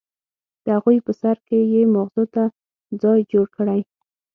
[0.63, 2.43] د اغوئ په سر کې يې ماغزو ته
[3.01, 3.81] ځای جوړ کړی.